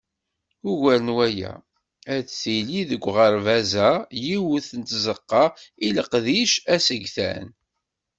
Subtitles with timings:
[0.71, 1.53] Ugar n waya,
[2.15, 3.89] ad tili deg uɣerbaz-a
[4.23, 5.45] yiwet n tzeqqa
[5.85, 7.47] i leqdic asegtan.